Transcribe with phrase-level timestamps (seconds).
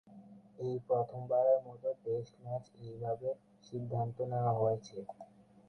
[0.59, 3.29] এই প্রথমবারের মত টেস্ট ম্যাচ এইভাবে
[3.67, 4.97] সিদ্ধান্ত নেওয়া হয়েছে।